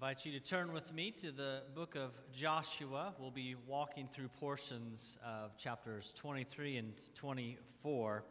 [0.00, 3.12] invite you to turn with me to the book of Joshua.
[3.18, 8.22] We'll be walking through portions of chapters 23 and 24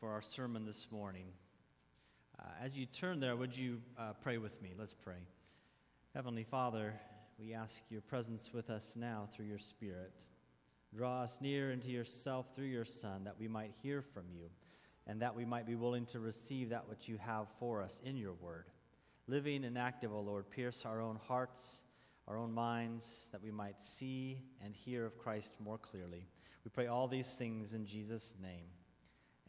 [0.00, 1.26] for our sermon this morning.
[2.40, 4.70] Uh, as you turn there, would you uh, pray with me?
[4.76, 5.28] Let's pray.
[6.12, 6.92] Heavenly Father,
[7.38, 10.10] we ask your presence with us now through your Spirit.
[10.92, 14.48] Draw us near into yourself through your Son, that we might hear from you,
[15.06, 18.16] and that we might be willing to receive that which you have for us in
[18.16, 18.64] your word
[19.26, 20.50] living and active, O Lord.
[20.50, 21.84] Pierce our own hearts,
[22.28, 26.26] our own minds, that we might see and hear of Christ more clearly.
[26.64, 28.66] We pray all these things in Jesus' name.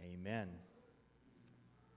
[0.01, 0.49] Amen.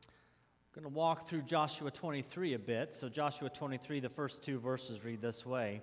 [0.04, 2.94] I'm going to walk through Joshua 23 a bit.
[2.94, 5.80] So, Joshua 23, the first two verses read this way.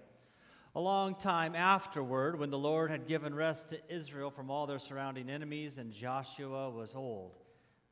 [0.76, 4.80] A long time afterward, when the Lord had given rest to Israel from all their
[4.80, 7.38] surrounding enemies, and Joshua was old,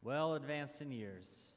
[0.04, 1.51] well advanced in years,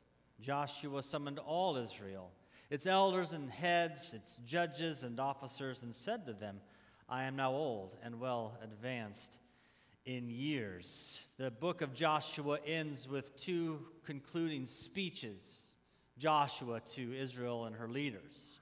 [0.44, 2.30] Joshua summoned all Israel
[2.70, 6.60] its elders and heads, its judges and officers, and said to them,
[7.08, 9.38] I am now old and well advanced
[10.06, 11.28] in years.
[11.36, 15.76] The book of Joshua ends with two concluding speeches
[16.18, 18.58] Joshua to Israel and her leaders.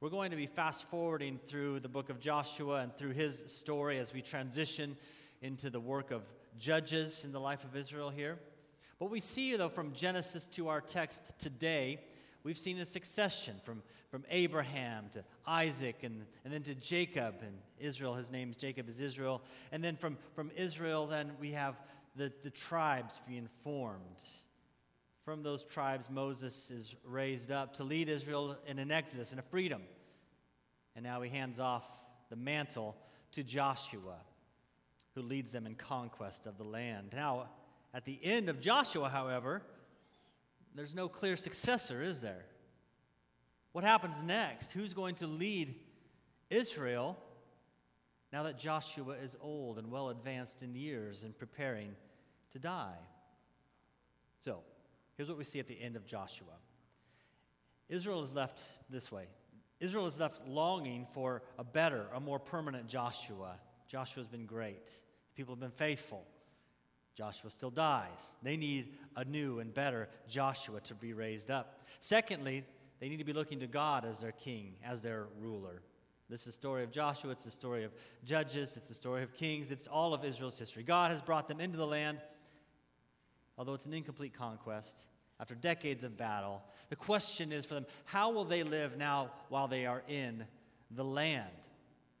[0.00, 3.98] We're going to be fast forwarding through the book of Joshua and through his story
[3.98, 4.96] as we transition
[5.42, 6.22] into the work of
[6.58, 8.38] judges in the life of Israel here.
[8.98, 12.00] What we see, though, from Genesis to our text today
[12.42, 17.36] we've seen a succession from, from Abraham to Isaac and, and then to Jacob.
[17.42, 19.42] And Israel, his name is Jacob is Israel.
[19.70, 21.76] And then from, from Israel, then we have
[22.16, 24.02] the, the tribes being formed.
[25.24, 29.44] From those tribes, Moses is raised up to lead Israel in an exodus, and a
[29.44, 29.82] freedom.
[30.96, 31.84] And now he hands off
[32.30, 32.96] the mantle
[33.32, 34.16] to Joshua,
[35.14, 37.10] who leads them in conquest of the land.
[37.14, 37.48] Now,
[37.94, 39.62] at the end of Joshua, however,
[40.74, 42.44] there's no clear successor, is there?
[43.72, 44.72] What happens next?
[44.72, 45.74] Who's going to lead
[46.50, 47.16] Israel
[48.32, 51.94] now that Joshua is old and well advanced in years and preparing
[52.52, 52.96] to die?
[54.40, 54.60] So,
[55.16, 56.54] here's what we see at the end of Joshua
[57.88, 59.24] Israel is left this way.
[59.80, 63.58] Israel is left longing for a better, a more permanent Joshua.
[63.86, 64.86] Joshua's been great.
[64.86, 66.26] The people have been faithful.
[67.18, 68.36] Joshua still dies.
[68.44, 71.80] They need a new and better Joshua to be raised up.
[71.98, 72.62] Secondly,
[73.00, 75.82] they need to be looking to God as their king, as their ruler.
[76.30, 77.90] This is the story of Joshua, it's the story of
[78.24, 80.84] judges, it's the story of kings, it's all of Israel's history.
[80.84, 82.18] God has brought them into the land,
[83.56, 85.04] although it's an incomplete conquest,
[85.40, 86.62] after decades of battle.
[86.88, 90.44] The question is for them how will they live now while they are in
[90.92, 91.50] the land?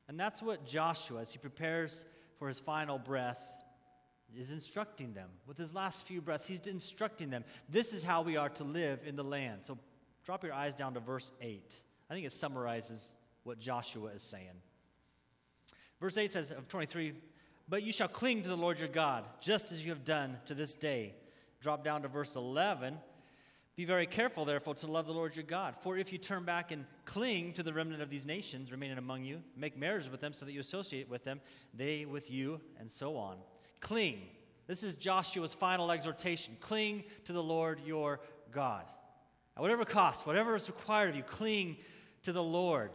[0.08, 2.04] And that's what Joshua, as he prepares
[2.40, 3.48] for his final breath,
[4.36, 5.28] is instructing them.
[5.46, 7.44] With his last few breaths, he's instructing them.
[7.68, 9.60] This is how we are to live in the land.
[9.62, 9.78] So
[10.24, 11.82] drop your eyes down to verse 8.
[12.10, 14.62] I think it summarizes what Joshua is saying.
[16.00, 17.12] Verse 8 says of 23,
[17.68, 20.54] But you shall cling to the Lord your God, just as you have done to
[20.54, 21.14] this day.
[21.60, 22.98] Drop down to verse 11.
[23.74, 25.74] Be very careful, therefore, to love the Lord your God.
[25.80, 29.24] For if you turn back and cling to the remnant of these nations remaining among
[29.24, 31.40] you, make marriages with them so that you associate with them,
[31.74, 33.38] they with you, and so on.
[33.80, 34.20] Cling.
[34.66, 36.56] This is Joshua's final exhortation.
[36.60, 38.20] Cling to the Lord your
[38.52, 38.84] God.
[39.56, 41.78] At whatever cost, whatever is required of you, cling
[42.22, 42.90] to the Lord.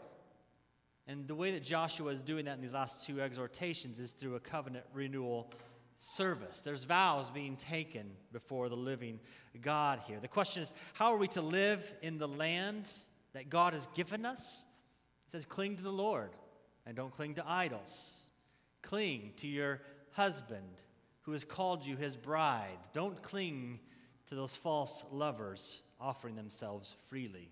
[1.08, 4.36] And the way that Joshua is doing that in these last two exhortations is through
[4.36, 5.52] a covenant renewal
[5.98, 6.62] service.
[6.62, 9.20] There's vows being taken before the living
[9.62, 10.20] God here.
[10.20, 12.90] The question is how are we to live in the land
[13.34, 14.66] that God has given us?
[15.28, 16.32] It says, cling to the Lord
[16.86, 18.30] and don't cling to idols.
[18.82, 19.82] Cling to your
[20.13, 20.81] husband
[21.22, 22.78] who has called you his bride.
[22.94, 23.79] Don't cling
[24.28, 27.50] to those false lovers offering themselves freely.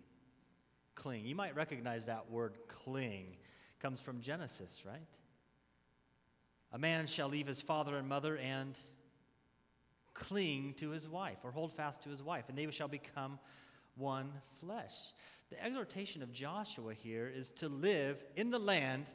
[0.95, 1.25] Cling.
[1.25, 3.27] You might recognize that word cling.
[3.31, 5.07] It comes from Genesis, right?
[6.73, 8.77] A man shall leave his father and mother and
[10.13, 13.39] cling to his wife or hold fast to his wife, and they shall become
[13.95, 15.13] one flesh.
[15.49, 19.05] The exhortation of Joshua here is to live in the land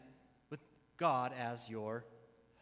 [0.50, 0.60] with
[0.96, 2.04] God as your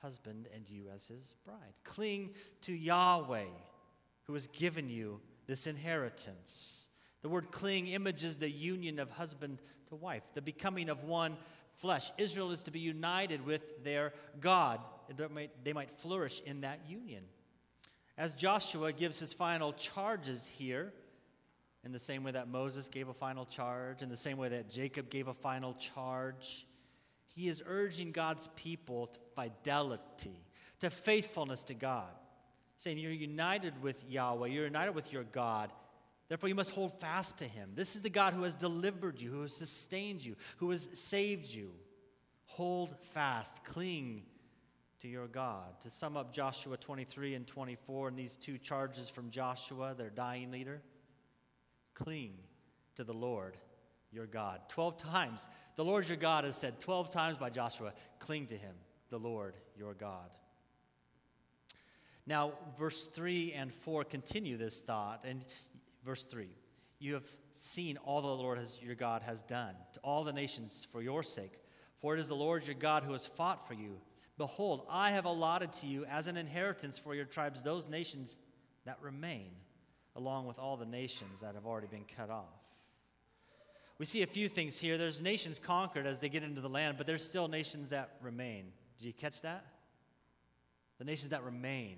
[0.05, 1.73] husband and you as his bride.
[1.83, 3.47] Cling to Yahweh,
[4.25, 6.91] who has given you this inheritance.
[7.23, 11.39] The word cling images the union of husband to wife, the becoming of one
[11.77, 12.13] flesh.
[12.19, 14.79] Israel is to be united with their God.
[15.65, 17.25] They might flourish in that union.
[18.19, 20.93] As Joshua gives his final charges here,
[21.83, 24.69] in the same way that Moses gave a final charge, in the same way that
[24.69, 26.67] Jacob gave a final charge,
[27.27, 30.39] he is urging God's people to fidelity,
[30.81, 32.13] to faithfulness to God,
[32.77, 35.73] saying, You're united with Yahweh, you're united with your God.
[36.29, 37.73] Therefore, you must hold fast to him.
[37.75, 41.47] This is the God who has delivered you, who has sustained you, who has saved
[41.47, 41.71] you.
[42.47, 44.23] Hold fast, cling
[45.01, 45.79] to your God.
[45.83, 50.51] To sum up Joshua 23 and 24 and these two charges from Joshua, their dying
[50.51, 50.81] leader,
[51.95, 52.33] cling
[52.97, 53.57] to the Lord
[54.15, 54.61] your God.
[54.69, 58.75] 12 times, the Lord your God is said 12 times by Joshua, cling to him,
[59.11, 60.31] the Lord your God.
[62.27, 65.25] Now, verse 3 and 4 continue this thought.
[65.27, 65.45] And
[66.05, 66.49] verse 3
[66.99, 70.87] You have seen all the Lord has, your God has done to all the nations
[70.93, 71.53] for your sake.
[72.01, 74.01] For it is the Lord your God who has fought for you.
[74.37, 78.39] Behold, I have allotted to you as an inheritance for your tribes those nations
[78.85, 79.53] that remain,
[80.17, 82.64] along with all the nations that have already been cut off.
[83.99, 84.99] We see a few things here.
[84.99, 88.73] There's nations conquered as they get into the land, but there's still nations that remain.
[88.99, 89.65] Did you catch that?
[90.99, 91.97] The nations that remain.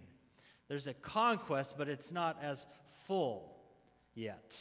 [0.69, 2.67] There's a conquest, but it's not as
[3.07, 3.57] full
[4.15, 4.61] yet.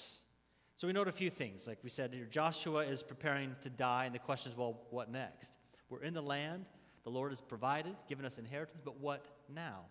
[0.75, 1.67] So we note a few things.
[1.67, 5.51] Like we said, Joshua is preparing to die, and the question is, well, what next?
[5.89, 6.65] We're in the land.
[7.03, 9.81] The Lord has provided, given us inheritance, but what now?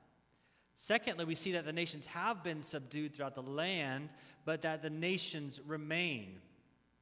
[0.77, 4.09] Secondly, we see that the nations have been subdued throughout the land,
[4.45, 6.41] but that the nations remain.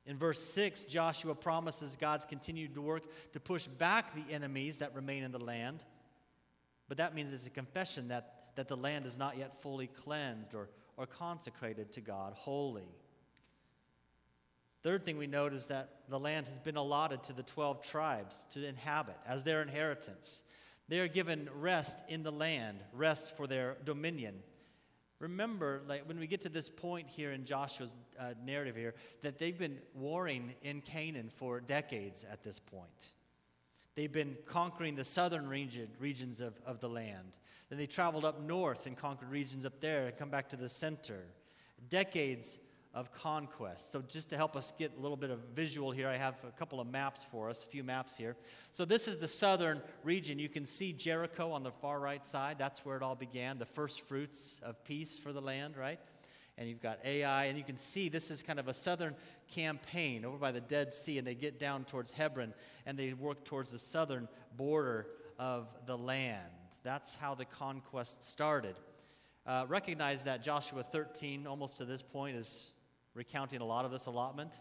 [0.06, 5.22] In verse 6, Joshua promises God's continued work to push back the enemies that remain
[5.22, 5.84] in the land.
[6.88, 10.54] But that means it's a confession that that the land is not yet fully cleansed
[10.54, 12.88] or, or consecrated to God holy.
[14.82, 18.44] Third thing we note is that the land has been allotted to the 12 tribes
[18.50, 20.42] to inhabit as their inheritance.
[20.88, 24.42] They are given rest in the land, rest for their dominion.
[25.22, 28.92] Remember, like when we get to this point here in Joshua's uh, narrative here,
[29.22, 33.10] that they've been warring in Canaan for decades at this point.
[33.94, 37.38] They've been conquering the southern region, regions of, of the land.
[37.68, 40.68] Then they traveled up north and conquered regions up there and come back to the
[40.68, 41.22] center.
[41.88, 42.58] Decades
[42.94, 43.90] of conquest.
[43.90, 46.50] So, just to help us get a little bit of visual here, I have a
[46.52, 48.36] couple of maps for us, a few maps here.
[48.70, 50.38] So, this is the southern region.
[50.38, 52.56] You can see Jericho on the far right side.
[52.58, 55.98] That's where it all began, the first fruits of peace for the land, right?
[56.58, 59.14] and you've got Ai, and you can see this is kind of a southern
[59.48, 62.52] campaign over by the Dead Sea, and they get down towards Hebron
[62.86, 65.06] and they work towards the southern border
[65.38, 66.50] of the land.
[66.82, 68.76] That's how the conquest started.
[69.46, 72.70] Uh, recognize that Joshua 13, almost to this point, is
[73.14, 74.52] recounting a lot of this allotment.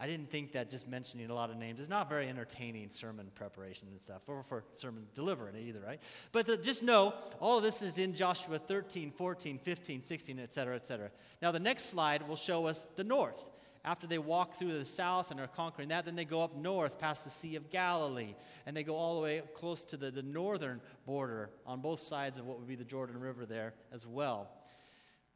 [0.00, 3.30] I didn't think that just mentioning a lot of names is not very entertaining sermon
[3.34, 6.00] preparation and stuff, or for sermon delivering either, right?
[6.30, 10.76] But the, just know all of this is in Joshua 13, 14, 15, 16, etc.,
[10.76, 11.10] etc.
[11.42, 13.44] Now, the next slide will show us the north.
[13.84, 16.98] After they walk through the south and are conquering that, then they go up north
[16.98, 18.34] past the Sea of Galilee,
[18.66, 22.38] and they go all the way close to the, the northern border on both sides
[22.38, 24.48] of what would be the Jordan River there as well.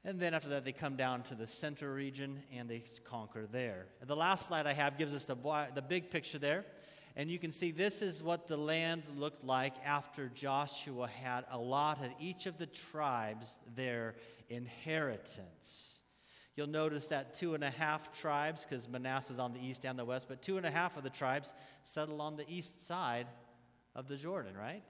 [0.05, 3.87] And then after that, they come down to the center region and they conquer there.
[4.01, 5.37] And the last slide I have gives us the,
[5.75, 6.65] the big picture there.
[7.15, 12.11] And you can see this is what the land looked like after Joshua had allotted
[12.19, 14.17] each of the tribes their
[14.49, 16.01] inheritance.
[16.57, 20.05] You'll notice that two and a half tribes, because Manasseh's on the east and the
[20.05, 23.27] west, but two and a half of the tribes settle on the east side
[23.95, 24.83] of the Jordan, right?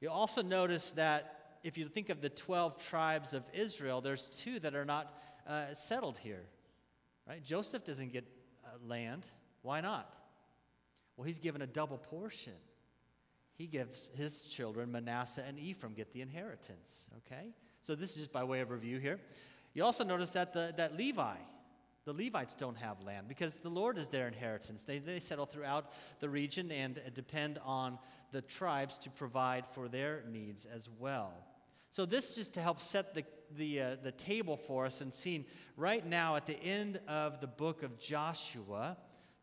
[0.00, 4.58] You'll also notice that if you think of the 12 tribes of Israel, there's two
[4.60, 5.14] that are not
[5.46, 6.42] uh, settled here.
[7.28, 7.42] Right?
[7.44, 8.24] Joseph doesn't get
[8.64, 9.26] uh, land.
[9.62, 10.14] Why not?
[11.16, 12.54] Well, he's given a double portion.
[13.54, 17.10] He gives his children, Manasseh and Ephraim, get the inheritance.
[17.18, 17.48] Okay?
[17.82, 19.20] So this is just by way of review here.
[19.74, 21.36] You also notice that, the, that Levi,
[22.04, 24.84] the Levites don't have land because the Lord is their inheritance.
[24.84, 27.98] They, they settle throughout the region and depend on
[28.32, 31.32] the tribes to provide for their needs as well.
[31.90, 33.24] So, this is just to help set the,
[33.56, 35.44] the, uh, the table for us and seeing
[35.76, 38.96] right now at the end of the book of Joshua,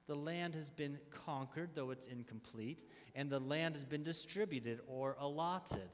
[0.08, 2.84] the land has been conquered, though it's incomplete,
[3.16, 5.89] and the land has been distributed or allotted.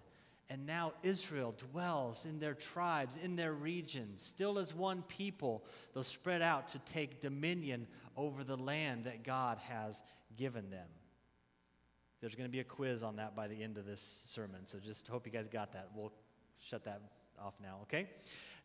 [0.50, 6.04] And now Israel dwells in their tribes, in their regions, still as one people, though
[6.04, 10.04] spread out to take dominion over the land that God has
[10.38, 10.88] given them.
[12.22, 14.78] There's going to be a quiz on that by the end of this sermon, so
[14.78, 15.90] just hope you guys got that.
[15.96, 16.14] We'll
[16.70, 17.02] shut that
[17.40, 18.08] off now, okay?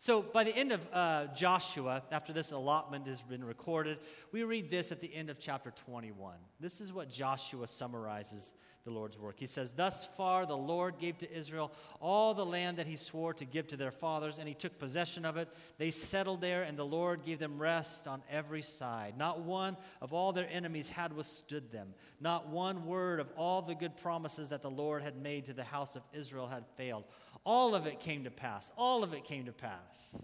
[0.01, 3.99] So by the end of uh, Joshua, after this allotment has been recorded,
[4.31, 6.37] we read this at the end of chapter 21.
[6.61, 8.53] This is what Joshua summarizes
[8.85, 9.35] the Lord's work.
[9.39, 13.35] He says, Thus far the Lord gave to Israel all the land that he swore
[13.35, 15.49] to give to their fathers, and he took possession of it.
[15.77, 19.15] They settled there, and the Lord gave them rest on every side.
[19.19, 21.93] Not one of all their enemies had withstood them.
[22.21, 25.65] Not one word of all the good promises that the Lord had made to the
[25.65, 27.05] house of Israel had failed.
[27.49, 28.71] All of it came to pass.
[28.77, 30.15] All of it came to pass.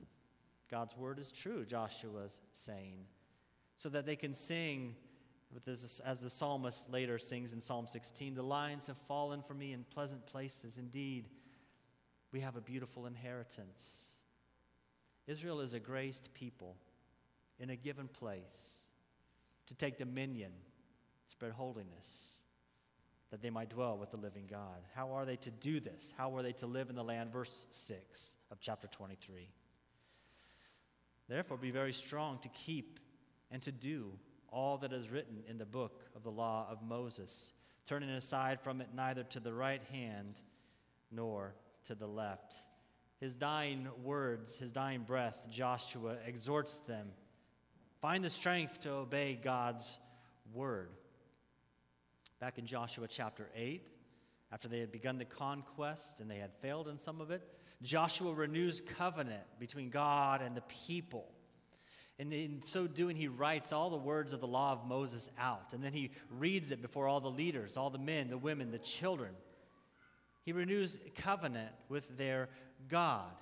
[0.71, 3.07] God's word is true, Joshua's saying,
[3.76, 4.95] so that they can sing
[5.64, 9.73] this, as the psalmist later sings in Psalm 16 The lines have fallen for me
[9.73, 10.76] in pleasant places.
[10.76, 11.31] Indeed,
[12.31, 14.19] we have a beautiful inheritance.
[15.26, 16.76] Israel is a graced people
[17.59, 18.83] in a given place
[19.64, 20.52] to take dominion,
[21.25, 22.43] spread holiness,
[23.31, 24.81] that they might dwell with the living God.
[24.95, 26.14] How are they to do this?
[26.16, 27.33] How are they to live in the land?
[27.33, 29.49] Verse 6 of chapter 23.
[31.28, 33.00] Therefore, be very strong to keep
[33.50, 34.12] and to do
[34.50, 37.52] all that is written in the book of the law of Moses,
[37.87, 40.38] turning aside from it neither to the right hand
[41.11, 41.54] nor
[41.87, 42.54] to the left.
[43.19, 47.09] His dying words, his dying breath, Joshua exhorts them
[48.04, 49.99] find the strength to obey God's
[50.52, 50.90] word.
[52.40, 53.90] Back in Joshua chapter 8,
[54.52, 57.42] after they had begun the conquest and they had failed in some of it,
[57.82, 61.30] Joshua renews covenant between God and the people.
[62.18, 65.72] And in so doing, he writes all the words of the law of Moses out.
[65.72, 68.78] And then he reads it before all the leaders, all the men, the women, the
[68.78, 69.32] children.
[70.44, 72.48] He renews covenant with their
[72.88, 73.32] God.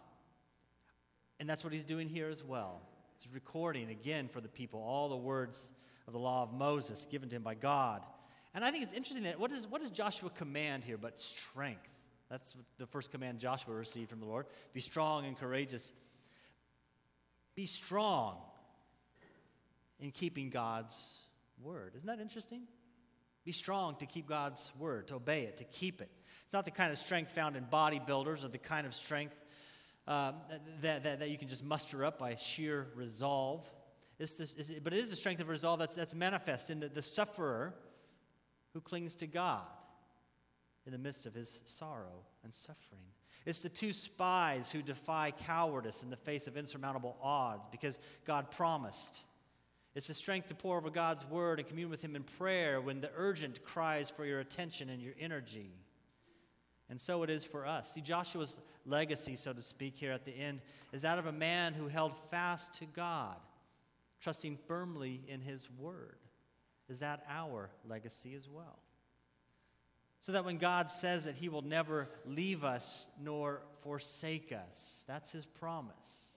[1.39, 2.81] And that's what he's doing here as well.
[3.19, 5.73] He's recording again for the people all the words
[6.07, 8.07] of the law of Moses given to him by God.
[8.55, 11.89] And I think it's interesting that what, is, what does Joshua command here but strength?
[12.31, 14.47] That's the first command Joshua received from the Lord.
[14.73, 15.93] Be strong and courageous.
[17.55, 18.39] Be strong
[20.01, 21.21] in keeping God's
[21.63, 21.93] word.
[21.95, 22.63] Isn't that interesting?
[23.45, 26.11] Be strong to keep God's word, to obey it, to keep it.
[26.45, 29.35] It's not the kind of strength found in bodybuilders or the kind of strength
[30.07, 30.37] um,
[30.81, 33.69] that, that, that you can just muster up by sheer resolve.
[34.19, 36.89] It's this, it's, but it is a strength of resolve that's, that's manifest in the,
[36.89, 37.75] the sufferer
[38.73, 39.65] who clings to God
[40.87, 43.03] in the midst of his sorrow and suffering.
[43.45, 48.51] It's the two spies who defy cowardice in the face of insurmountable odds because God
[48.51, 49.25] promised.
[49.95, 53.01] It's the strength to pore over God's word and commune with Him in prayer when
[53.01, 55.71] the urgent cries for your attention and your energy.
[56.89, 57.93] And so it is for us.
[57.93, 60.61] See, Joshua's legacy, so to speak, here at the end,
[60.93, 63.37] is that of a man who held fast to God,
[64.21, 66.17] trusting firmly in His word.
[66.89, 68.79] Is that our legacy as well?
[70.21, 75.33] So that when God says that He will never leave us nor forsake us, that's
[75.33, 76.37] His promise.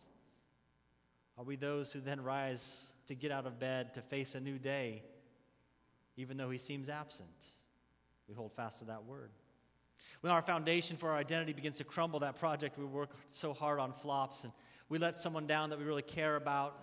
[1.38, 4.58] Are we those who then rise to get out of bed to face a new
[4.58, 5.04] day,
[6.18, 7.30] even though he seems absent.
[8.28, 9.32] We hold fast to that word.
[10.22, 13.80] When our foundation for our identity begins to crumble, that project we work so hard
[13.80, 14.54] on flops, and
[14.90, 16.78] we let someone down that we really care about,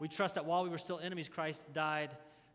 [0.00, 2.10] we trust that while we were still enemies, Christ died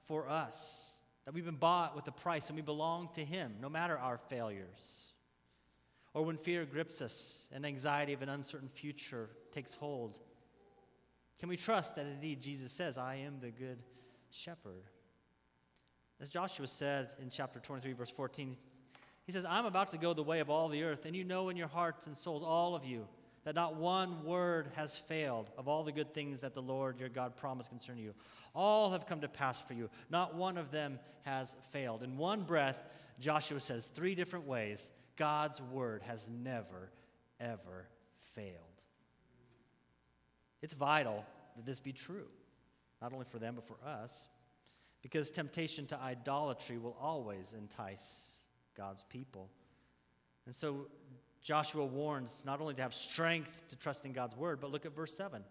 [0.06, 3.70] for us, that we've been bought with a price and we belong to Him, no
[3.70, 5.10] matter our failures.
[6.14, 10.20] Or when fear grips us and anxiety of an uncertain future takes hold,
[11.40, 13.82] can we trust that indeed Jesus says, I am the good
[14.32, 14.84] shepherd?
[16.20, 18.58] As Joshua said in chapter 23, verse 14,
[19.24, 21.50] he says, I'm about to go the way of all the earth, and you know
[21.50, 23.08] in your hearts and souls, all of you,
[23.50, 27.10] that not one word has failed of all the good things that the Lord your
[27.10, 28.14] God promised concerning you.
[28.54, 29.90] All have come to pass for you.
[30.12, 32.04] Not one of them has failed.
[32.04, 32.78] In one breath,
[33.20, 36.92] Joshua says three different ways God's word has never,
[37.40, 37.88] ever
[38.36, 38.54] failed.
[40.62, 41.26] It's vital
[41.56, 42.28] that this be true,
[43.02, 44.30] not only for them, but for us,
[45.02, 48.42] because temptation to idolatry will always entice
[48.78, 49.50] God's people.
[50.46, 50.86] And so
[51.42, 54.96] Joshua warns not only to have strength to trust in God's word, but look at
[54.96, 55.44] verse 7.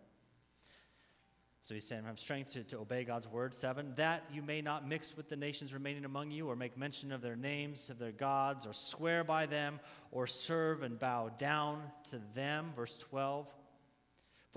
[1.61, 3.53] So he's saying, have strength to, to obey God's word.
[3.53, 7.11] Seven, that you may not mix with the nations remaining among you, or make mention
[7.11, 9.81] of their names, of their gods, or swear by them,
[10.13, 12.73] or serve and bow down to them.
[12.77, 13.49] Verse 12.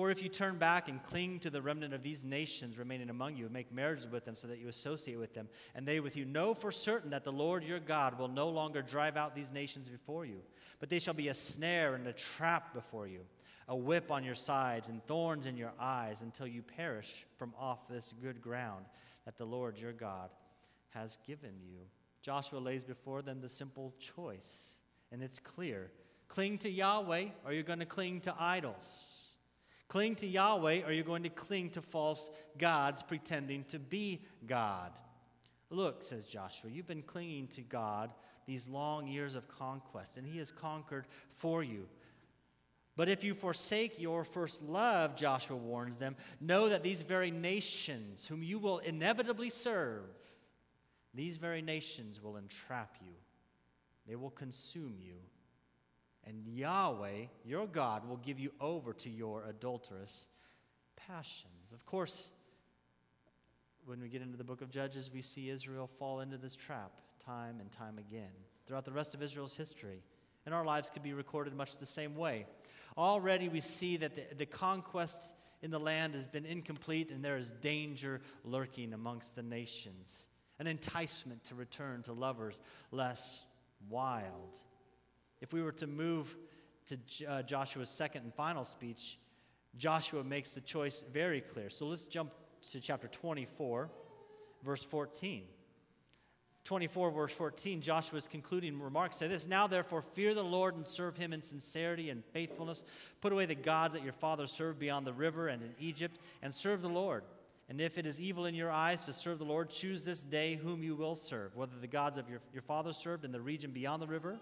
[0.01, 3.36] For if you turn back and cling to the remnant of these nations remaining among
[3.36, 6.25] you, make marriages with them so that you associate with them, and they with you,
[6.25, 9.88] know for certain that the Lord your God will no longer drive out these nations
[9.89, 10.41] before you,
[10.79, 13.20] but they shall be a snare and a trap before you,
[13.67, 17.88] a whip on your sides and thorns in your eyes, until you perish from off
[17.88, 18.86] this good ground
[19.25, 20.31] that the Lord your God
[20.89, 21.77] has given you.
[22.24, 24.81] Joshua lays before them the simple choice,
[25.12, 25.91] and it's clear
[26.27, 29.21] cling to Yahweh, or you're going to cling to idols.
[29.91, 34.93] Cling to Yahweh, or you're going to cling to false gods pretending to be God.
[35.69, 38.13] Look, says Joshua, you've been clinging to God
[38.48, 41.89] these long years of conquest, and He has conquered for you.
[42.95, 48.25] But if you forsake your first love, Joshua warns them, know that these very nations,
[48.25, 50.05] whom you will inevitably serve,
[51.13, 53.12] these very nations will entrap you.
[54.07, 55.17] They will consume you
[56.28, 60.30] and Yahweh, your God, will give you over to your adulterous
[60.96, 61.72] passions.
[61.74, 62.32] Of course,
[63.86, 66.92] when we get into the book of Judges, we see Israel fall into this trap
[67.25, 68.32] time and time again
[68.66, 70.04] throughout the rest of Israel's history.
[70.46, 72.46] And our lives could be recorded much the same way.
[72.98, 77.38] Already we see that the, the conquest in the land has been incomplete and there
[77.38, 82.62] is danger lurking amongst the nations, an enticement to return to lovers
[82.92, 83.46] less
[83.90, 84.58] wild.
[85.41, 86.36] If we were to move
[86.88, 89.17] to uh, Joshua's second and final speech,
[89.77, 91.69] Joshua makes the choice very clear.
[91.69, 92.31] So let's jump
[92.71, 93.89] to chapter 24,
[94.63, 95.43] verse 14.
[96.63, 101.17] 24, verse 14, Joshua's concluding remarks say this Now therefore, fear the Lord and serve
[101.17, 102.83] him in sincerity and faithfulness.
[103.19, 106.53] Put away the gods that your fathers served beyond the river and in Egypt, and
[106.53, 107.24] serve the Lord.
[107.67, 110.55] And if it is evil in your eyes to serve the Lord, choose this day
[110.55, 113.71] whom you will serve, whether the gods of your, your fathers served in the region
[113.71, 114.38] beyond the river,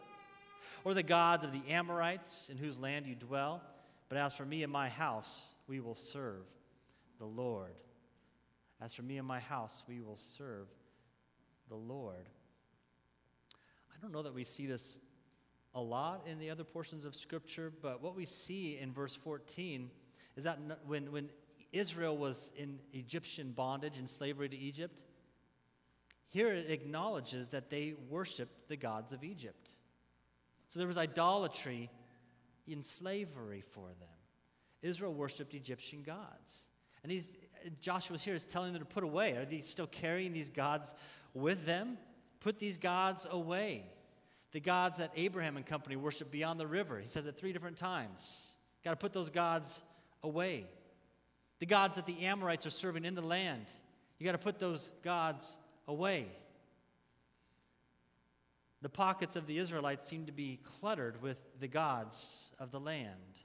[0.83, 3.61] or the gods of the Amorites in whose land you dwell.
[4.07, 6.45] But as for me and my house, we will serve
[7.19, 7.73] the Lord.
[8.81, 10.67] As for me and my house, we will serve
[11.67, 12.29] the Lord.
[13.91, 14.99] I don't know that we see this
[15.75, 19.89] a lot in the other portions of Scripture, but what we see in verse 14
[20.35, 20.57] is that
[20.87, 21.29] when, when
[21.73, 25.03] Israel was in Egyptian bondage and slavery to Egypt,
[26.29, 29.75] here it acknowledges that they worshiped the gods of Egypt.
[30.69, 31.89] So there was idolatry
[32.67, 34.07] in slavery for them.
[34.81, 36.69] Israel worshiped Egyptian gods.
[37.03, 37.31] And he's,
[37.81, 39.35] Joshua's here is telling them to put away.
[39.35, 40.95] Are they still carrying these gods
[41.33, 41.97] with them?
[42.39, 43.83] Put these gods away.
[44.51, 46.99] The gods that Abraham and company worshiped beyond the river.
[46.99, 48.57] He says it three different times.
[48.83, 49.81] Got to put those gods
[50.23, 50.65] away.
[51.59, 53.65] The gods that the Amorites are serving in the land.
[54.17, 56.27] You got to put those gods away.
[58.81, 63.41] The pockets of the Israelites seem to be cluttered with the gods of the land.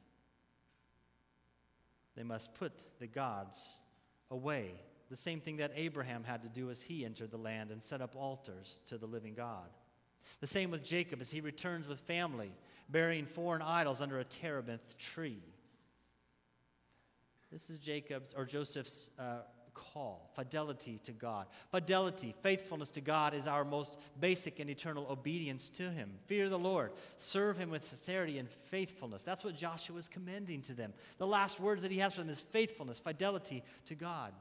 [2.17, 3.79] They must put the gods
[4.31, 4.71] away.
[5.11, 8.01] The same thing that Abraham had to do as he entered the land and set
[8.01, 9.69] up altars to the living God.
[10.41, 12.53] The same with Jacob as he returns with family,
[12.89, 15.43] burying foreign idols under a terebinth tree.
[17.51, 19.41] This is Jacob's or Joseph's uh,
[19.75, 21.47] call fidelity to God.
[21.71, 26.11] Fidelity, faithfulness to God is our most basic and eternal obedience to Him.
[26.27, 29.23] Fear the Lord, serve Him with sincerity and faithfulness.
[29.23, 30.93] That's what Joshua is commending to them.
[31.19, 34.33] The last words that he has for them is faithfulness, fidelity to God.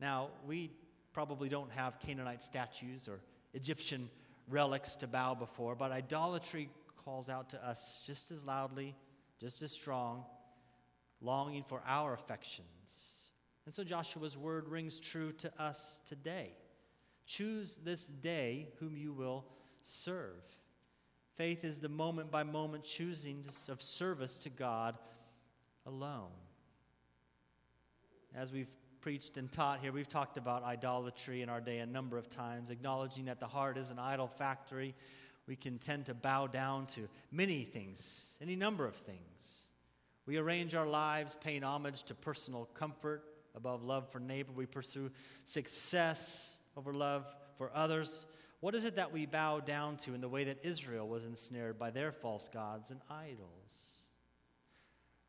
[0.00, 0.70] Now, we
[1.12, 3.20] probably don't have Canaanite statues or
[3.54, 4.10] Egyptian
[4.48, 6.68] relics to bow before, but idolatry
[7.04, 8.94] calls out to us just as loudly,
[9.38, 10.24] just as strong,
[11.20, 13.21] longing for our affections
[13.64, 16.52] and so Joshua's word rings true to us today.
[17.26, 19.44] Choose this day whom you will
[19.82, 20.42] serve.
[21.36, 24.98] Faith is the moment by moment choosing of service to God
[25.86, 26.30] alone.
[28.34, 28.70] As we've
[29.00, 32.70] preached and taught here, we've talked about idolatry in our day a number of times,
[32.70, 34.94] acknowledging that the heart is an idol factory.
[35.46, 39.72] We can tend to bow down to many things, any number of things.
[40.26, 44.52] We arrange our lives paying homage to personal comfort, above love for neighbor.
[44.52, 45.10] We pursue
[45.44, 48.26] success over love for others.
[48.60, 51.78] What is it that we bow down to in the way that Israel was ensnared
[51.78, 54.02] by their false gods and idols?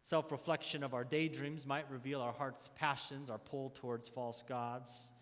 [0.02, 5.14] Self reflection of our daydreams might reveal our heart's passions, our pull towards false gods.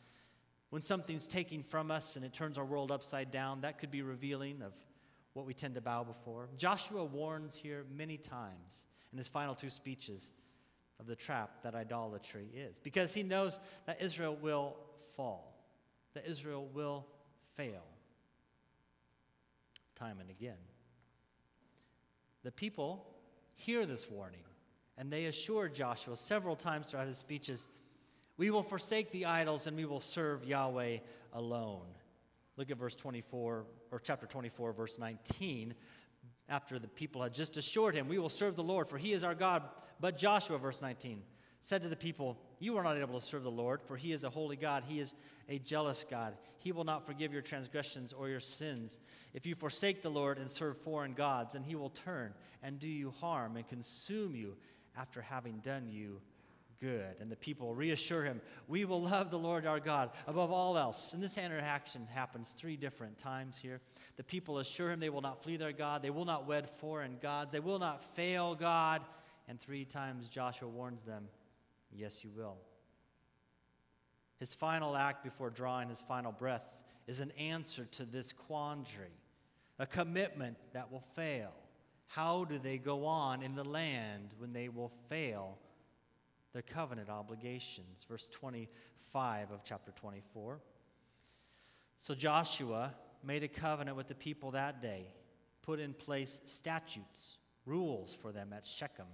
[0.71, 4.01] When something's taken from us and it turns our world upside down, that could be
[4.01, 4.73] revealing of
[5.33, 6.49] what we tend to bow before.
[6.57, 10.33] Joshua warns here many times in his final two speeches
[11.01, 12.79] of the trap that idolatry is.
[12.79, 14.77] Because he knows that Israel will
[15.17, 15.53] fall,
[16.13, 17.05] that Israel will
[17.57, 17.83] fail
[19.95, 20.57] time and again.
[22.43, 23.05] The people
[23.53, 24.43] hear this warning,
[24.97, 27.67] and they assure Joshua several times throughout his speeches
[28.37, 30.97] we will forsake the idols and we will serve Yahweh
[31.33, 31.85] alone.
[32.57, 35.75] Look at verse 24, or chapter 24, verse 19
[36.51, 39.23] after the people had just assured him, We will serve the Lord, for he is
[39.23, 39.63] our God.
[39.99, 41.23] But Joshua, verse 19,
[41.61, 44.25] said to the people, You are not able to serve the Lord, for he is
[44.25, 44.83] a holy God.
[44.85, 45.13] He is
[45.47, 46.35] a jealous God.
[46.57, 48.99] He will not forgive your transgressions or your sins.
[49.33, 52.87] If you forsake the Lord and serve foreign gods, then he will turn and do
[52.87, 54.57] you harm and consume you
[54.97, 56.19] after having done you
[56.81, 57.15] good.
[57.19, 61.13] And the people reassure him, We will love the Lord our God above all else.
[61.13, 63.79] And this interaction happens three different times here.
[64.17, 67.17] The people assure him they will not flee their God, they will not wed foreign
[67.21, 69.05] gods, they will not fail God.
[69.47, 71.27] And three times Joshua warns them,
[71.93, 72.57] Yes, you will.
[74.39, 76.63] His final act before drawing his final breath
[77.07, 79.13] is an answer to this quandary,
[79.77, 81.51] a commitment that will fail.
[82.07, 85.57] How do they go on in the land when they will fail
[86.53, 88.05] their covenant obligations.
[88.07, 90.59] Verse 25 of chapter 24.
[91.97, 95.05] So Joshua made a covenant with the people that day,
[95.61, 99.05] put in place statutes, rules for them at Shechem.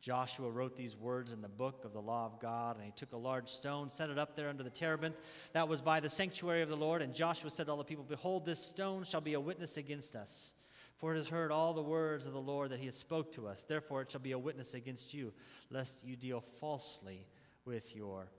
[0.00, 3.12] Joshua wrote these words in the book of the law of God, and he took
[3.12, 5.14] a large stone, set it up there under the terebinth
[5.52, 7.02] that was by the sanctuary of the Lord.
[7.02, 10.16] And Joshua said to all the people, Behold, this stone shall be a witness against
[10.16, 10.54] us.
[11.02, 13.48] For it has heard all the words of the Lord that he has spoke to
[13.48, 13.64] us.
[13.64, 15.32] Therefore it shall be a witness against you,
[15.68, 17.26] lest you deal falsely
[17.64, 18.30] with your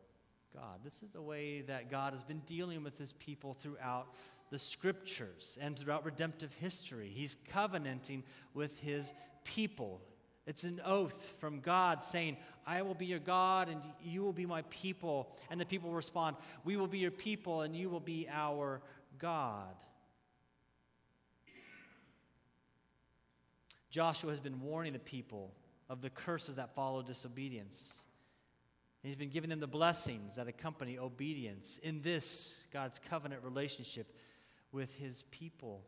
[0.56, 0.80] God.
[0.82, 4.16] This is the way that God has been dealing with his people throughout
[4.50, 7.12] the scriptures and throughout redemptive history.
[7.14, 8.24] He's covenanting
[8.54, 9.12] with his
[9.44, 10.00] people.
[10.48, 14.46] It's an oath from God saying, I will be your God and you will be
[14.46, 15.36] my people.
[15.52, 18.82] And the people respond, We will be your people and you will be our
[19.20, 19.76] God.
[23.94, 25.54] Joshua has been warning the people
[25.88, 28.06] of the curses that follow disobedience.
[29.04, 34.08] he's been giving them the blessings that accompany obedience in this God's covenant relationship
[34.72, 35.84] with his people.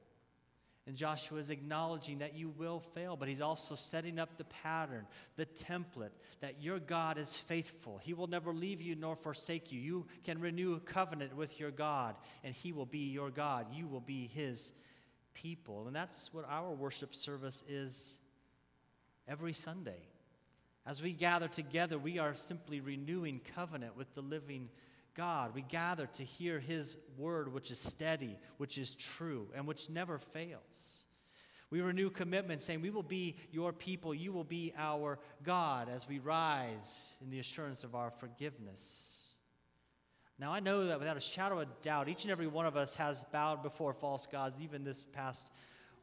[0.85, 5.07] And Joshua is acknowledging that you will fail, but he's also setting up the pattern,
[5.35, 7.97] the template, that your God is faithful.
[7.97, 9.79] He will never leave you nor forsake you.
[9.79, 13.65] You can renew a covenant with your God, and he will be your God.
[13.73, 14.73] You will be his
[15.35, 15.85] people.
[15.85, 18.17] And that's what our worship service is
[19.27, 20.01] every Sunday.
[20.87, 24.69] As we gather together, we are simply renewing covenant with the living
[25.15, 25.53] God.
[25.53, 30.17] We gather to hear His word, which is steady, which is true, and which never
[30.17, 31.05] fails.
[31.71, 36.07] We renew commitment, saying, We will be your people, you will be our God, as
[36.07, 39.14] we rise in the assurance of our forgiveness.
[40.37, 42.95] Now, I know that without a shadow of doubt, each and every one of us
[42.95, 45.47] has bowed before false gods, even this past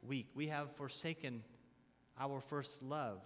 [0.06, 0.26] week.
[0.34, 1.42] We have forsaken
[2.18, 3.20] our first love,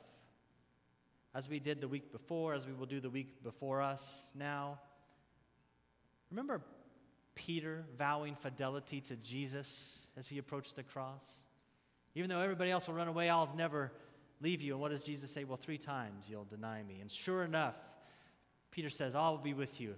[1.32, 4.80] as we did the week before, as we will do the week before us now.
[6.30, 6.60] Remember
[7.36, 11.46] Peter vowing fidelity to Jesus as he approached the cross?
[12.16, 13.92] Even though everybody else will run away, I'll never
[14.40, 14.72] leave you.
[14.72, 15.44] And what does Jesus say?
[15.44, 16.98] Well, three times you'll deny me.
[17.00, 17.76] And sure enough,
[18.72, 19.94] Peter says, I'll be with you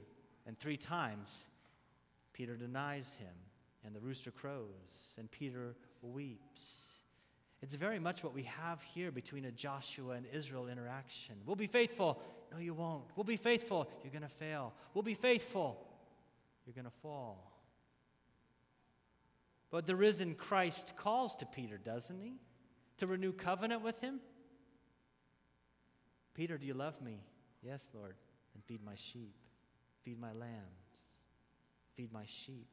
[0.49, 1.47] and three times,
[2.33, 3.35] Peter denies him,
[3.85, 6.95] and the rooster crows, and Peter weeps.
[7.61, 11.35] It's very much what we have here between a Joshua and Israel interaction.
[11.45, 12.23] We'll be faithful.
[12.51, 13.05] No, you won't.
[13.15, 13.91] We'll be faithful.
[14.03, 14.73] You're going to fail.
[14.95, 15.87] We'll be faithful.
[16.65, 17.53] You're going to fall.
[19.71, 22.37] But the risen Christ calls to Peter, doesn't he?
[22.99, 24.21] To renew covenant with him?
[26.33, 27.21] Peter, do you love me?
[27.63, 28.15] Yes, Lord.
[28.55, 29.35] And feed my sheep.
[30.09, 31.19] Feed my lambs,
[31.95, 32.67] feed my sheep.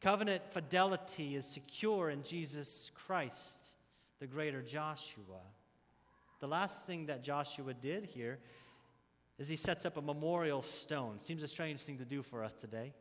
[0.00, 3.74] Covenant fidelity is secure in Jesus Christ,
[4.20, 5.40] the greater Joshua.
[6.38, 8.38] The last thing that Joshua did here
[9.40, 11.18] is he sets up a memorial stone.
[11.18, 12.94] Seems a strange thing to do for us today,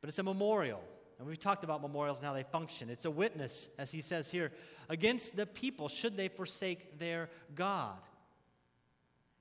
[0.00, 0.82] but it's a memorial.
[1.18, 2.88] And we've talked about memorials and how they function.
[2.88, 4.50] It's a witness, as he says here,
[4.88, 7.98] against the people should they forsake their God.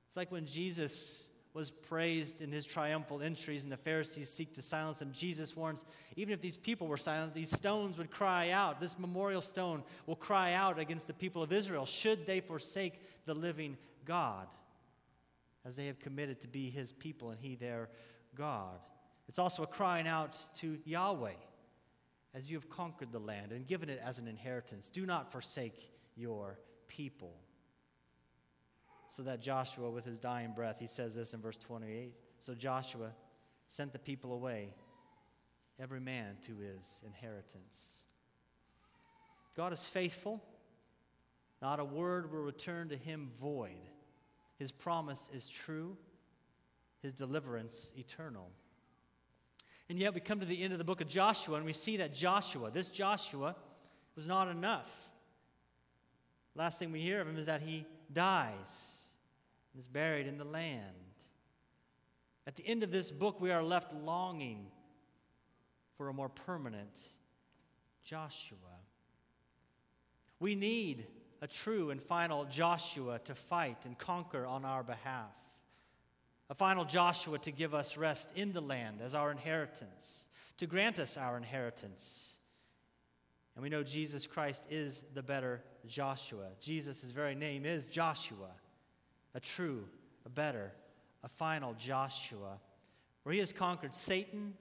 [0.09, 4.61] It's like when Jesus was praised in his triumphal entries, and the Pharisees seek to
[4.61, 5.11] silence him.
[5.13, 5.85] Jesus warns
[6.15, 8.79] even if these people were silent, these stones would cry out.
[8.79, 13.35] This memorial stone will cry out against the people of Israel should they forsake the
[13.35, 14.47] living God,
[15.63, 17.89] as they have committed to be his people and he their
[18.35, 18.79] God.
[19.29, 21.33] It's also a crying out to Yahweh
[22.33, 24.89] as you have conquered the land and given it as an inheritance.
[24.89, 27.35] Do not forsake your people
[29.07, 33.11] so that Joshua, with his dying breath, he says this in verse 28 So Joshua
[33.67, 34.69] sent the people away,
[35.79, 38.03] every man to his inheritance.
[39.55, 40.43] God is faithful.
[41.61, 43.89] Not a word will return to him void.
[44.57, 45.97] His promise is true,
[47.01, 48.49] his deliverance eternal.
[49.89, 51.97] And yet we come to the end of the book of Joshua and we see
[51.97, 53.55] that Joshua, this Joshua,
[54.15, 54.91] was not enough.
[56.55, 59.09] Last thing we hear of him is that he dies
[59.73, 60.81] and is buried in the land.
[62.45, 64.67] At the end of this book, we are left longing
[65.97, 66.99] for a more permanent
[68.03, 68.57] Joshua.
[70.39, 71.07] We need
[71.41, 75.31] a true and final Joshua to fight and conquer on our behalf.
[76.49, 80.99] A final Joshua to give us rest in the land as our inheritance, to grant
[80.99, 82.39] us our inheritance.
[83.55, 86.49] And we know Jesus Christ is the better Joshua.
[86.59, 88.49] Jesus' very name is Joshua
[89.35, 89.85] a true,
[90.25, 90.71] a better,
[91.23, 92.59] a final Joshua,
[93.23, 94.53] where he has conquered Satan,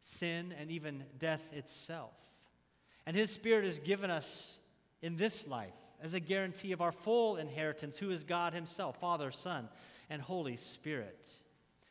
[0.00, 2.12] sin, and even death itself.
[3.06, 4.58] And his spirit is given us
[5.02, 9.30] in this life as a guarantee of our full inheritance, who is God himself, Father,
[9.30, 9.68] Son,
[10.08, 11.30] and Holy Spirit.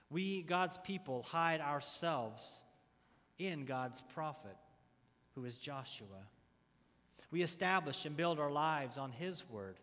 [0.09, 2.63] We, God's people, hide ourselves
[3.37, 4.57] in God's prophet,
[5.35, 6.07] who is Joshua.
[7.31, 9.77] We establish and build our lives on His word.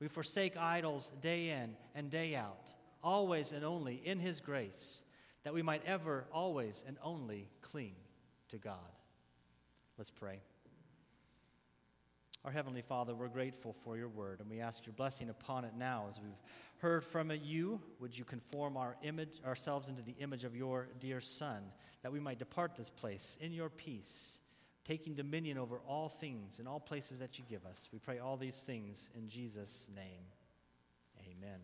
[0.00, 5.04] We forsake idols day in and day out, always and only in His grace,
[5.42, 7.94] that we might ever, always, and only cling
[8.48, 8.76] to God.
[9.96, 10.40] Let's pray.
[12.44, 15.72] Our Heavenly Father, we're grateful for your word, and we ask your blessing upon it
[15.76, 16.32] now as we've
[16.78, 17.42] heard from it.
[17.42, 21.62] You, would you conform our image, ourselves into the image of your dear Son,
[22.02, 24.40] that we might depart this place in your peace,
[24.88, 27.88] taking dominion over all things and all places that you give us.
[27.92, 30.24] We pray all these things in Jesus' name.
[31.30, 31.60] Amen.